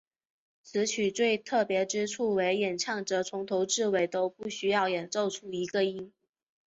[0.63, 6.11] 此曲最特别之处为演奏者从头至尾都不需要演奏出一个音。